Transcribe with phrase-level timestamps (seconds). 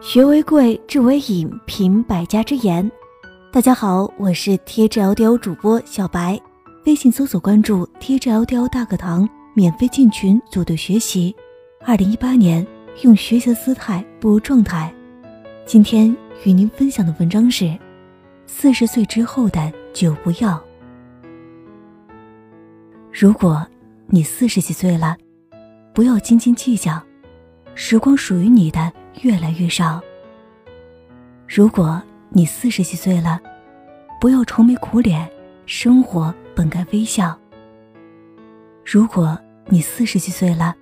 [0.00, 2.88] 学为贵，智为引，品百家之言。
[3.50, 6.40] 大家好，我是 TJLDL 主播小白，
[6.86, 11.34] 微信搜索关注 TJLDL 大课堂，免费进群组队学习。
[11.84, 12.64] 二零一八年，
[13.02, 14.94] 用学习的姿态步入状态。
[15.66, 17.76] 今天与您分享的文章是：
[18.46, 20.62] 四十岁之后的酒不要。
[23.12, 23.66] 如果
[24.06, 25.16] 你四十几岁了，
[25.92, 27.02] 不要斤斤计较，
[27.74, 28.92] 时光属于你的。
[29.22, 30.00] 越来越少。
[31.46, 33.40] 如果你四十几岁了，
[34.20, 35.28] 不要愁眉苦脸，
[35.66, 37.38] 生活本该微笑。
[38.84, 40.74] 如果你四十几岁了，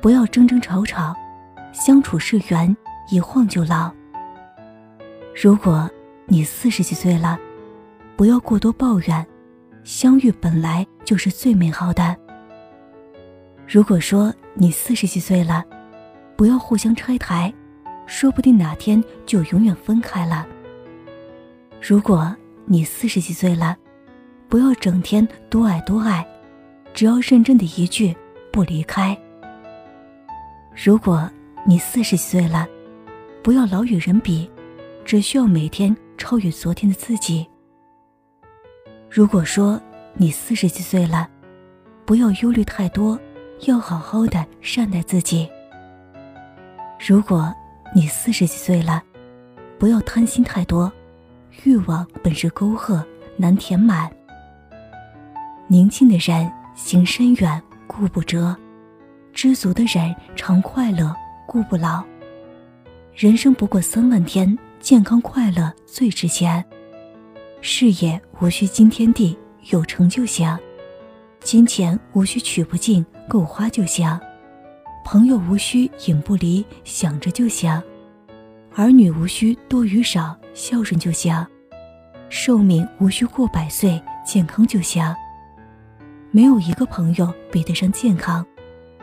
[0.00, 1.14] 不要争争吵吵，
[1.72, 2.74] 相处是缘，
[3.10, 3.90] 一晃就老。
[5.34, 5.88] 如果
[6.26, 7.38] 你四十几岁了，
[8.16, 9.26] 不要过多抱怨，
[9.84, 12.16] 相遇本来就是最美好的。
[13.68, 15.64] 如果说你四十几岁了，
[16.36, 17.52] 不要互相拆台，
[18.06, 20.46] 说不定哪天就永远分开了。
[21.80, 23.76] 如果你四十几岁了，
[24.48, 26.26] 不要整天多爱多爱，
[26.94, 28.16] 只要认真的一句
[28.52, 29.16] 不离开。
[30.74, 31.28] 如果
[31.64, 32.66] 你四十几岁了，
[33.42, 34.50] 不要老与人比，
[35.04, 37.46] 只需要每天超越昨天的自己。
[39.10, 39.80] 如果说
[40.14, 41.28] 你四十几岁了，
[42.04, 43.18] 不要忧虑太多，
[43.62, 45.48] 要好好的善待自己。
[47.06, 47.54] 如果
[47.96, 49.02] 你四十几岁了，
[49.78, 50.92] 不要贪心太多，
[51.64, 53.02] 欲望本是沟壑，
[53.38, 54.14] 难填满。
[55.66, 58.54] 宁静的人行深远，顾不折；
[59.32, 61.10] 知足的人常快乐，
[61.46, 62.04] 顾不老。
[63.14, 66.62] 人生不过三万天，健康快乐最值钱。
[67.62, 69.38] 事业无需惊天地，
[69.70, 70.54] 有成就行；
[71.40, 74.06] 金钱无需取不尽，够花就行。
[75.08, 77.80] 朋友无需影不离，想着就行；
[78.74, 81.46] 儿女无需多与少，孝顺就行；
[82.28, 85.00] 寿命无需过百岁，健康就行。
[86.32, 88.44] 没有一个朋友比得上健康，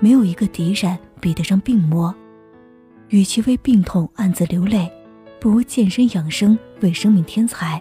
[0.00, 2.12] 没有一个敌人比得上病魔。
[3.10, 4.90] 与其为病痛暗自流泪，
[5.38, 7.80] 不如健身养生，为生命添彩。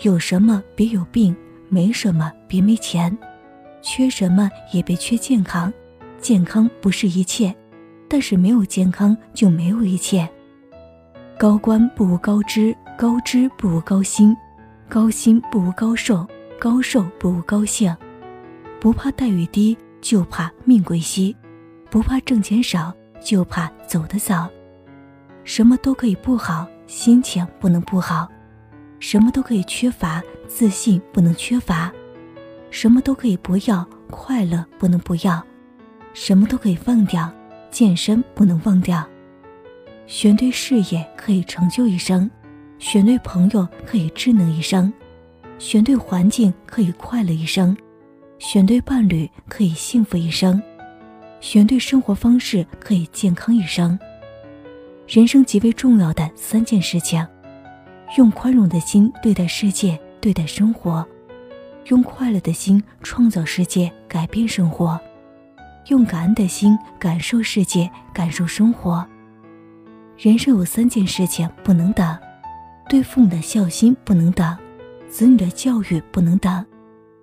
[0.00, 1.36] 有什么别有病，
[1.68, 3.14] 没什么别没钱，
[3.82, 5.70] 缺什么也别缺健康。
[6.22, 7.52] 健康不是一切，
[8.08, 10.26] 但是没有健康就没有一切。
[11.36, 14.34] 高官不如高知，高知不如高薪，
[14.88, 16.24] 高薪不如高寿，
[16.60, 17.94] 高寿不如高兴。
[18.80, 21.34] 不怕待遇低，就怕命贵稀；
[21.90, 24.48] 不怕挣钱少，就怕走得早。
[25.42, 28.28] 什么都可以不好，心情不能不好；
[29.00, 31.90] 什么都可以缺乏，自信不能缺乏；
[32.70, 35.44] 什么都可以不要，快乐不能不要。
[36.14, 37.32] 什么都可以放掉，
[37.70, 39.06] 健身不能忘掉。
[40.06, 42.30] 选对事业可以成就一生，
[42.78, 44.92] 选对朋友可以智能一生，
[45.58, 47.74] 选对环境可以快乐一生，
[48.38, 50.60] 选对伴侣可以幸福一生，
[51.40, 53.98] 选对生活方式可以健康一生。
[55.08, 57.26] 人生极为重要的三件事情：
[58.18, 61.04] 用宽容的心对待世界，对待生活；
[61.86, 65.00] 用快乐的心创造世界，改变生活。
[65.88, 69.04] 用感恩的心感受世界，感受生活。
[70.16, 72.16] 人生有三件事情不能等：
[72.88, 74.56] 对父母的孝心不能等，
[75.08, 76.64] 子女的教育不能等，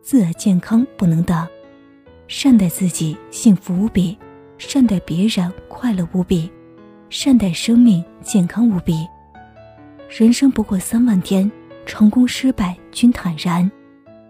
[0.01, 1.47] 自我健康不能等。
[2.27, 4.17] 善待自己，幸福无比；
[4.57, 6.51] 善待别人，快乐无比；
[7.09, 9.07] 善待生命，健康无比。
[10.09, 11.49] 人生不过三万天，
[11.85, 13.71] 成功失败均坦然，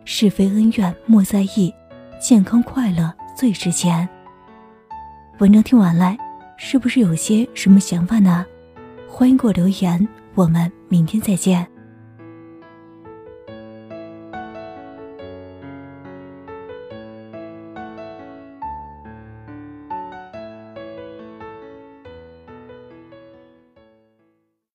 [0.05, 1.73] 是非恩怨莫在意，
[2.21, 4.07] 健康快乐最值钱。
[5.39, 6.17] 文章听完了，
[6.57, 8.45] 是不是有些什么想法呢？
[9.07, 10.05] 欢迎给我留言，
[10.35, 11.65] 我们明天再见。